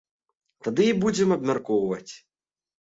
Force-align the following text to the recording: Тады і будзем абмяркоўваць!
Тады 0.67 0.87
і 0.91 0.97
будзем 1.05 1.37
абмяркоўваць! 1.37 2.13